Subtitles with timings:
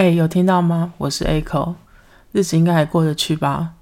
[0.00, 0.94] 哎，有听到吗？
[0.96, 1.74] 我是 Echo，
[2.32, 3.74] 日子应该还过得去吧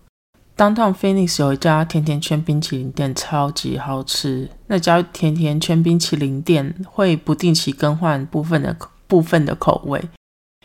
[0.56, 4.50] ？Downtown Phoenix 有一家甜甜圈冰淇淋店，超级好吃。
[4.66, 8.76] 那家甜甜圈冰淇淋店会不定期更换部分的
[9.06, 10.08] 部分的口味。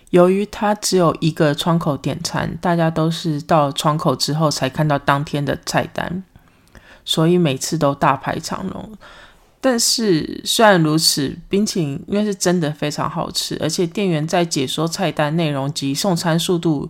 [0.10, 6.24] 由于它只有一个窗口点餐，大家都是到窗口之后才看到当天的菜单，
[7.06, 8.92] 所以每次都大排长龙。
[9.66, 16.90] 但是虽然如此，冰淇淋因为是真的非常好吃，而且店员在解说菜单内容及送餐速度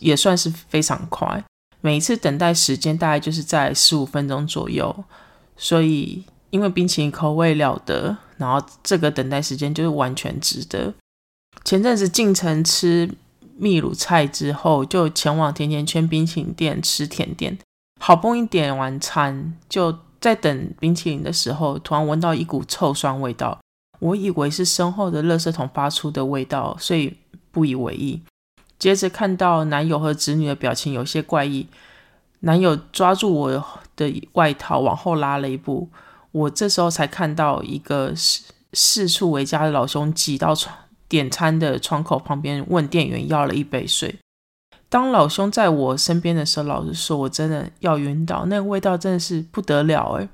[0.00, 1.44] 也算是非常快，
[1.82, 5.04] 每一次等待时间大概就是在十五分钟左右。
[5.54, 10.94] 所以因为冰淇淋口味了得，然后这个等待时间就是完全值得。
[11.62, 13.10] 前阵子进城吃
[13.58, 17.58] 秘鲁菜之后，就前往甜甜圈冰淇淋店吃甜点，
[18.00, 19.98] 好不容易点完餐就。
[20.24, 23.60] 在等冰淇淋的时候，突然闻到一股臭酸味道，
[23.98, 27.14] 我以为是身后的垃圾桶发出的味道，所以
[27.50, 28.22] 不以为意。
[28.78, 31.66] 接着看到男友和子女的表情有些怪异，
[32.40, 33.64] 男友抓住我
[33.96, 35.90] 的外套往后拉了一步，
[36.32, 40.74] 我这时候才看到一个四四处为家的老兄挤到窗
[41.06, 44.16] 点餐的窗口旁边，问店员要了一杯水。
[44.94, 48.46] 当老兄在我身边的时候，老实说，我真的要晕倒。
[48.46, 50.28] 那个味道真的是不得了诶。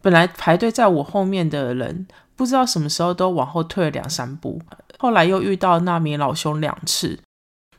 [0.00, 4.58] 本来排队在我后面的人，不知道什么时候都往后退了两三步。
[4.98, 7.18] 后来又遇到那名老兄两次，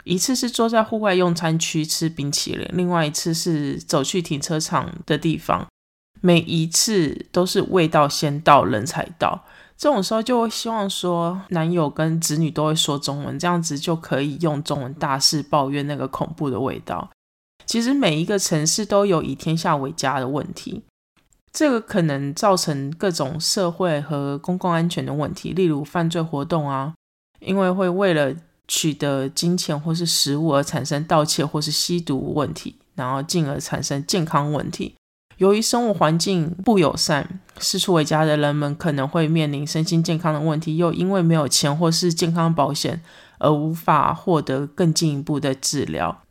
[0.04, 5.66] 一次是坐在户外用餐区吃冰淇淋，另外一次是走去停车场的地方。
[6.22, 9.44] 每一次都是味道先到，人才到。
[9.78, 17.10] 这种时候就会希望说，男友跟子女都会说中文，这样子就可以用中文大肆抱怨那个恐怖的味道。
[17.66, 20.82] 其实每一个城市都有以天下为家的问题，
[21.52, 26.94] 这个可能造成各种社会和公共安全的问题，例如犯罪活动啊，
[27.40, 28.34] 因为会为了
[28.68, 34.96] 取得金钱或是食物而产生盗窃或是吸毒问题，然后进而产生健康问题。
[35.38, 43.02] 由于生活环境不友善，四处为家的人们可能会面临身心健康的问题，又因为没有钱或是健康保险
[43.38, 46.24] 而无法获得更进一步的治疗。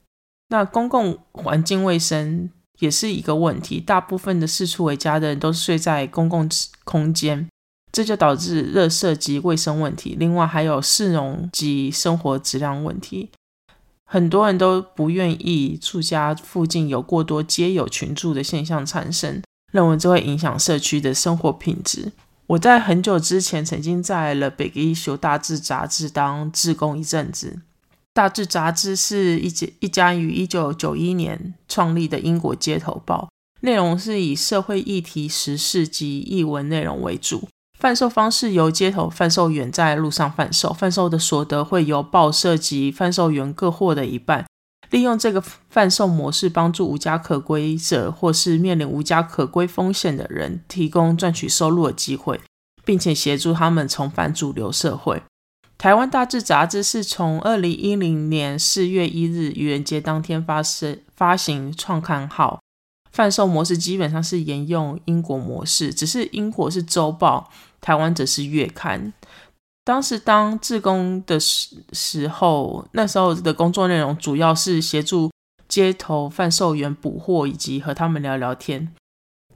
[0.48, 2.50] 那公共环境卫生
[2.80, 6.48] 也是一个问题，大部分的四处为家的人都睡在公共
[6.84, 7.48] 空间，
[7.92, 10.16] 这就导致热射及卫生问题。
[10.18, 13.30] 另外还有市容及生活质量问题。
[14.08, 22.12] 很多人都不愿意住家附近有过多街友群住的现象产生，认为这会影响社区的生活品质。
[22.46, 27.60] 我在很久之前曾经在了《Big Issue》大志杂志当志工一阵子。
[28.14, 33.28] 大志杂志是一家一家于一九九一年创立的英国街头报，
[33.62, 37.48] 内容是以社会议题、时事及译文内容为主。
[37.86, 44.44] 贩售方式由街头贩售员在路上贩售，贩售的所得会由报社及贩售员各获得一半。
[44.90, 52.40] 利用这个贩售模式，帮助无家可归者或是面临无家可归风险的人，提供赚取收入的机会，
[52.84, 55.22] 并且协助他们重返主流社会。
[55.78, 62.58] 台湾大志杂志是从二零一零年四月一日愚人节当天发生发行创刊号。
[63.16, 67.50] 贩售模式基本上是沿用英国模式，只是英国是周报，
[67.80, 69.10] 台湾则是月刊。
[69.86, 75.30] 当时当志工的时时候，那时候的工作内容主要是协助
[75.66, 78.92] 街头贩售员补货，以及和他们聊聊天。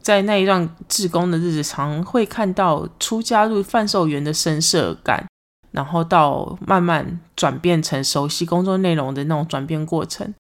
[0.01, 5.27] 在那一段志工的日子，常会看到初加入贩售员的生涩感，
[5.73, 10.33] 然后到慢慢转变成熟悉工作内容的那种转变过程。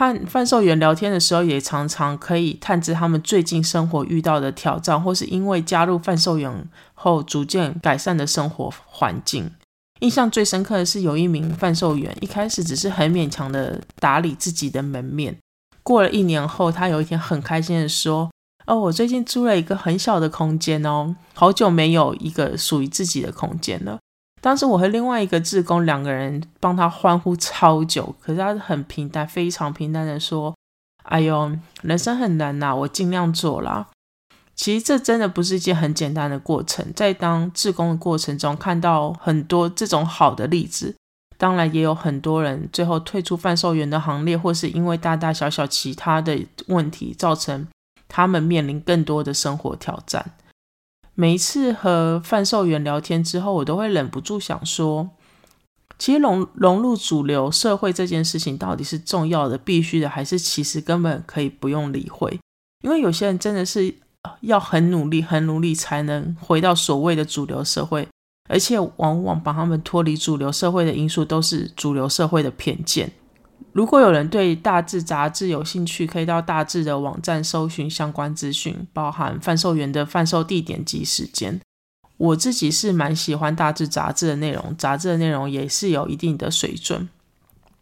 [0.00, 9.50] 和贩售员聊天的时候，也常常可以探知他们最近生活遇到的挑战，或是因为加入贩售员后逐渐改善的生活环境。
[9.98, 15.36] 印象最深刻的是，有一名贩售员一开始只是很勉强的打理自己的门面，
[15.82, 18.30] 过了一年后，他有一天很开心的说
[18.66, 23.98] ：“哦，我最近租了一个很小的空间哦，好久没有一个属于自己的空间了。”
[24.40, 30.54] 当时我和另外一个志工两个人帮他欢呼超久，可是他很平淡，非常平淡的说
[31.04, 33.88] ：“哎呦，人生很难呐，我尽量做啦。”
[34.56, 40.94] 其实这真的不是一件很简单的过程，在当志工的过程中，看到很多这种好的例子，
[41.38, 47.66] 当然也有很多人最后退出贩售员的行列，或是因为大大小小其他的问题，造成
[48.08, 50.32] 他们面临更多的生活挑战。
[51.20, 55.10] 每一次和贩售员聊天之后，我都会忍不住想说，
[55.98, 62.40] 其实融融入主流社会这件事情到底是重要的、必须的，还是其实根本可以不用理会？
[62.82, 63.94] 因为有些人真的是
[64.40, 68.08] 要很努力、很努力才能回到所谓的主流社会，
[68.48, 73.12] 而且往往把他们脱离主流社会的因素都是主流社会的偏见。
[73.72, 81.60] 如果有人对大志杂志有兴趣，可以到大志的网站搜寻相关资讯，包含贩售员的贩售地点及时间。
[82.16, 87.08] 我自己是蛮喜欢大志杂志的内容，杂志的内容也是有一定的水准。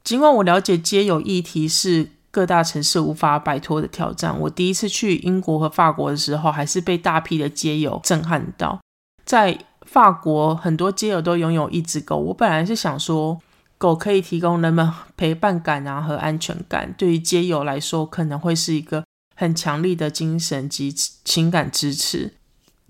[0.04, 8.78] 尽管我了解街友议题是各大城市无法摆脱的挑战，我第一次去英国和法国的时候，还是被大批的街友震撼到。
[9.24, 12.18] 在法国，很多街友都拥有一只狗。
[12.18, 13.40] 我本来是想说。
[13.78, 19.04] 狗可以提供人们陪伴感啊和安全感，对于街友来说可能会是一个
[19.36, 22.34] 很强力的精神及情感支持。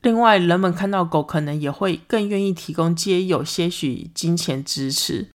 [0.00, 5.28] 另外，人们看到狗可能也会更愿意提供街友些许金钱支持。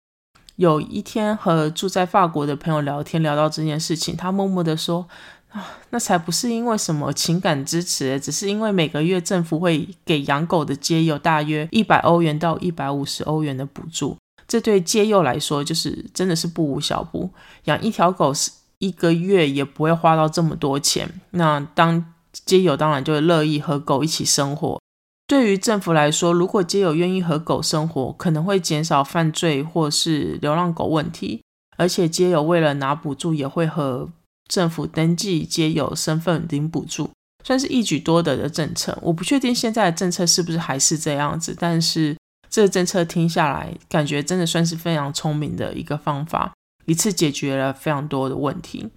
[0.56, 5.08] 有一天和住在法国的朋友聊天，聊到这件事情，他默默的说
[5.48, 14.18] ：“啊，那才不是因为什么情感支持，只是因为每个月政府会给养狗的街友大约一百欧元到一百五十欧元的补助。”
[14.50, 17.30] 这对街友来说，就是真的是不无小补。
[17.66, 21.08] 养一条狗是一个月也不会花到这么多钱。
[21.30, 24.80] 那当街友当然就乐意和狗一起生活。
[25.28, 31.44] 对于政府来说，如果街友愿意和狗生活，可能会减少犯罪或是流浪狗问题。
[31.76, 34.10] 而且街友为了拿补助，也会和
[34.48, 37.08] 政府登记街友身份领补助，
[37.44, 38.98] 算是一举多得的政策。
[39.02, 42.16] 我不确定现在的政策是不是还是这样子，但是。
[42.50, 46.52] 这个政策听下来，感觉真的算是非常聪明的一个方法，
[46.86, 48.90] 一次解决了非常多的问题。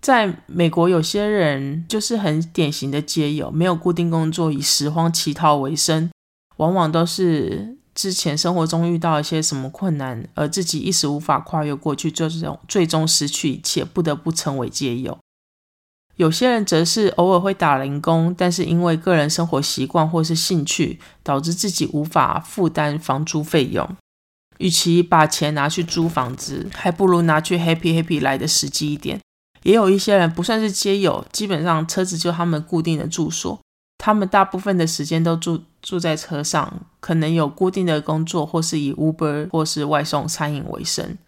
[0.00, 6.08] 在美国，有些人就是很典型的街友，没有固定工作，以拾荒乞讨为生，
[6.58, 15.18] 往往都是之前生活中遇到一些什么困难，而自己一时无法跨越过去，最终最终失去一切，不得不成为街友。
[16.16, 23.88] 有些人则是偶尔会打零工，但是因为个人生活习惯或是兴趣，导致自己无法负担房租费用。
[24.58, 29.20] 与其把钱拿去租房子，还不如拿去 happy happy 来的实际一点。
[29.64, 33.60] 也有一些人不算是街友，基本上车子就他们固定的住所，
[33.98, 41.18] 他们大部分的时间都住住在车上，可能有固定的工作，或是以 Uber 或是外送餐饮为生。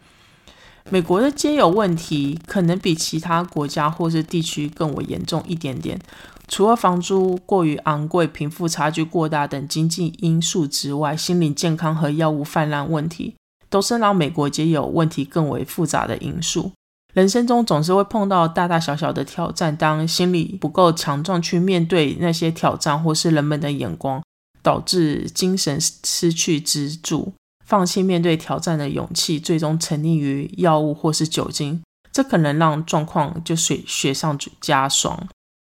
[0.90, 6.00] 美国的街友问题可能比其他国家或是地区更为严重一点点。
[6.48, 13.34] 除了房租过于昂贵、贫富差距过大等经济因素之外，心理健康和药物泛滥问题
[13.68, 16.72] 都是让美国街友问题更为复杂的因素。
[17.12, 24.22] 人生中总是会碰到大大小小的挑战，当心理不够强壮去面对那些挑战，或是人们的眼光，
[24.62, 27.34] 导致精神失去支柱。
[27.68, 35.28] 放弃面对挑战的勇气，最终沉溺于药物或是酒精，这可能让状况就水雪上加霜，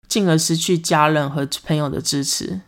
[0.06, 2.60] 进而失去家人和朋友的支持，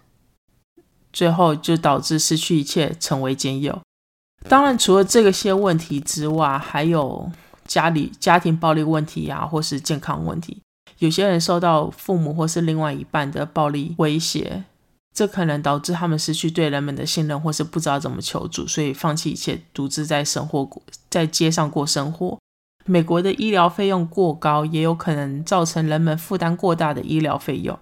[1.12, 3.80] 最后就导致失去一切，成为监友。
[4.48, 7.30] 当然，除了这些问题之外，还有
[7.64, 10.60] 家里家庭暴力问题呀，或是健康问题。
[10.98, 14.64] 有些人受到父母或是另外一半的暴力威胁。
[15.14, 22.38] 这可能导致他们失去对人们的信任，或是不知道怎么求助，所以放弃一切，独自在生活过在街上过生活。
[22.86, 27.78] 美国的医疗费用过高，也有可能造成人们负担过大的医疗费用，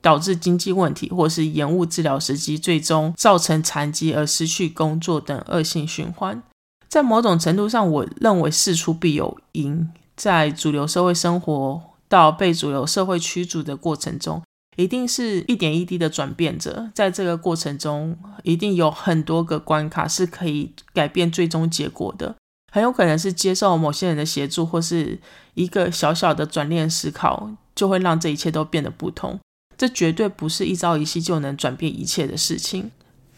[0.00, 6.40] 导致经济问题，或是延误治疗时机，最终造成残疾而失去工作等恶性循环。
[6.88, 14.40] 在某种程度上，我认为事出必有因，在主流社会生活到被主流社会驱逐的过程中。
[14.76, 22.34] 一定是一点一滴的转变着，在这个过程中，一定有很多个关卡是可以改变最终结果的。
[22.72, 25.20] 很有可能是接受某些人的协助，或是
[25.54, 29.38] 一个小小的转念思考，就会让这一切都变得不同。
[29.76, 32.90] 这绝对不是一朝一夕就能转变一切的事情。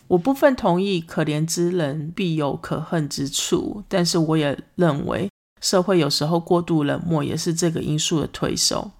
[0.08, 5.28] 我部分同意“可怜之人必有可恨之处”，但是我也认为
[5.60, 8.92] 社会有时候过度冷漠也是这个因素的推手。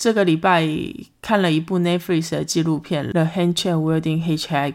[0.00, 0.66] 这个礼拜
[1.20, 4.72] 看了一部 Netflix 的纪录片《The Handchain Wielding Hitchhiker》，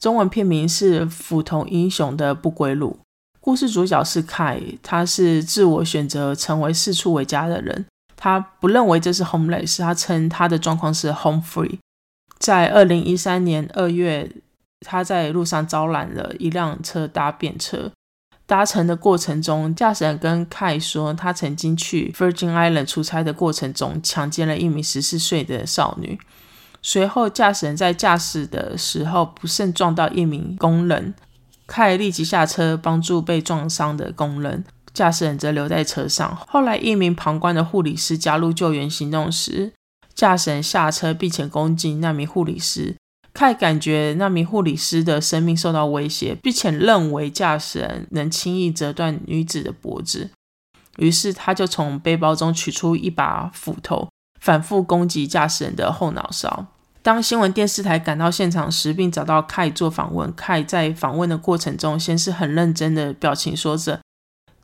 [0.00, 2.98] 中文片名是《斧头英雄的不归路》。
[3.40, 7.86] 故事主角是凯，他是自我选择成为四处为家的人。
[8.16, 11.78] 他不认为这是 homeless，他称他的状况是 home free。
[12.40, 14.28] 在二零一三年二月，
[14.80, 17.92] 他在路上招揽了一辆车搭便车。
[18.46, 26.18] 搭乘的过程中，驾驶人跟凯说，他曾经去 Virgin Island 出差的过程中，强奸了一名十四岁的少女。
[26.80, 31.12] 随后，驾驶人在驾驶的时候不慎撞到一名工人，
[31.66, 36.38] 凯立即下车帮助被撞伤的工人，驾驶人则留在车上。
[36.46, 39.72] 后来，一名旁观的护理师加入救援行动时，
[40.14, 42.94] 驾驶人下车并且攻击那名护理师。
[43.36, 50.30] 凯感觉那名护理师的生命受到威胁，并且认为驾驶人能轻易折断女子的脖子，
[50.96, 54.08] 于是他就从背包中取出一把斧头，
[54.40, 56.68] 反复攻击驾驶人的后脑勺。
[57.02, 64.00] 当新闻电视台赶到现场时，并找到凯做访问，凯在访问的过程中，先是很认真的表情说着：“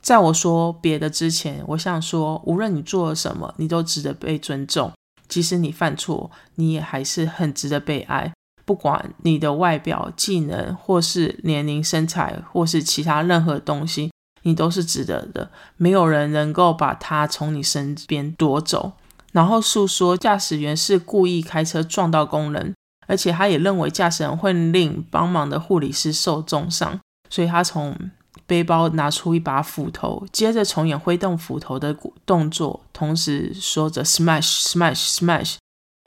[0.01, 4.91] 在我说别的之前，我想说，无论你做了什么，你都值得被尊重。
[5.29, 8.33] 即使你犯错，你也还是很值得被爱。
[8.65, 14.11] 不管你的外表、技能，或是年龄、身材，或是其他任何东西，
[14.43, 15.49] 你都是值得的。
[15.77, 18.93] 没有人能够把它从你身边夺走。”
[19.33, 22.75] 然后诉说驾驶员是故意开车撞到工人，
[23.07, 26.99] 而且他也认为驾驶人会令帮忙的护理师受重伤，
[27.31, 27.97] 所以他从
[28.45, 31.95] 背包拿出一把斧头，接着重演挥动斧头的
[32.27, 35.55] 动作，同时说着 “smash smash smash”。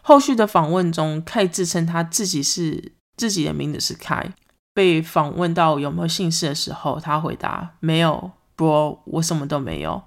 [0.08, 4.32] 后续的访问中，凯自称他自己是自己的名字是凯。
[4.72, 10.00] 被访问到有没有姓氏的时候，他回答：“没有，bro，我什么都没有。”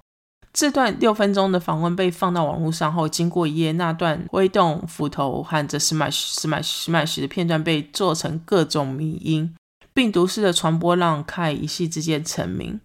[0.54, 9.54] 这段六分钟的访问被放到网络上后，经过一夜，那段挥动斧头喊着 “smash smash smash” 的片段被做成各种迷音，
[9.92, 12.80] 病毒式的传播让凯一夕之间成名。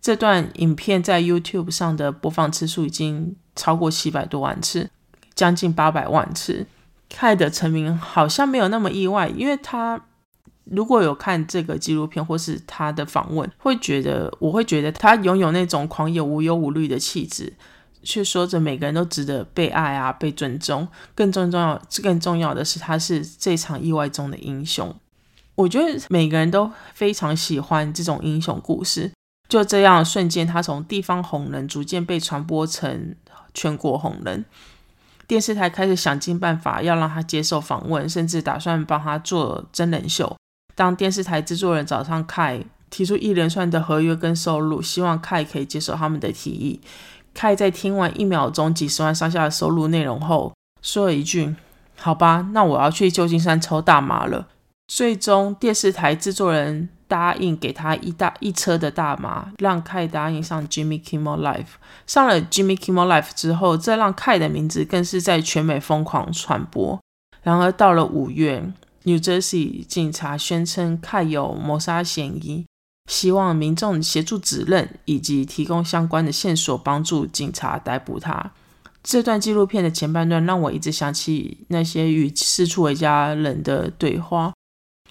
[0.00, 4.88] 这段影片在 YouTube 上的播放次数已经超过七百多万次，
[5.34, 6.66] 将近八百万次。
[7.08, 10.00] 凯的成名好像没有那么意外，因为他。
[10.70, 17.52] 如果有看这个纪录片或是他的访问，会觉得我会觉得他拥有那种狂野、无忧无虑的气质，
[18.02, 20.88] 却说着每个人都值得被爱啊，被尊重。
[21.14, 24.96] 更重重要，更重要的是，他是这场意外中的英雄。
[25.54, 29.12] 我觉得每个人都非常喜欢这种英雄故事。
[29.50, 33.14] 就这样，瞬间他从地方红人逐渐被传播成
[33.52, 34.46] 全国红人。
[35.26, 40.36] 电视台开始想尽办法要让他接受访问，甚至打算帮他做真人秀。
[40.74, 46.80] 当电视台制作人找上凯，提出一连串的合约跟收入，希望凯可以接受他们的提议。
[47.32, 50.52] 凯在听完一秒钟几十万上下的收入内容后，
[50.82, 51.54] 说了一句
[51.96, 54.48] ：“好吧，那我要去旧金山抽大麻了。”
[54.86, 61.74] 最终，电视台制作人答应给他一大一车的大麻，让凯答应上 Jimmy Kimmel Live。
[62.06, 67.00] 上了 Jimmy Kimmel Live 之后，这让凯的名字更是在全美疯狂传播。
[67.42, 68.72] 然而，到了五月。
[69.06, 72.64] New Jersey 警察宣称凯有谋杀嫌疑，
[73.10, 78.52] 希望民众协助指认以及提供相关的线索，帮助警察逮捕他。
[79.02, 84.53] 这段纪录片的前半段让我一直想起那些与四处为家人的对话，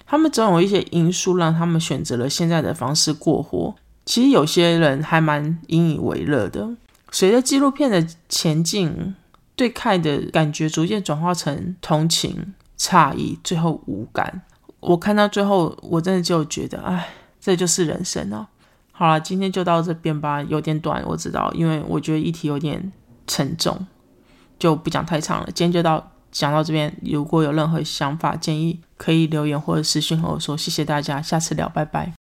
[0.06, 3.74] 他们总有一些因素让他们选择了现在的方式过活。
[4.04, 6.68] 其实有些人还蛮引以为乐的。
[7.10, 9.14] 随着纪录片的前进，
[9.56, 12.54] 对凯的感觉逐渐转化成同情。
[12.76, 14.42] 诧异，最后无感。
[14.80, 17.08] 我看到最后，我真的就觉得，哎，
[17.40, 18.48] 这就是人生啊！
[18.90, 22.92] 好了，今天就到这边吧，有点短，我知道，因为我觉得议题有点
[23.28, 23.86] 沉重，
[24.58, 25.46] 就不讲太长了。
[25.54, 30.56] 今天就到讲到这边，如果有任何想法建议，可以留言或者私信和我说。
[30.56, 32.23] 谢谢大家，下次聊，拜拜。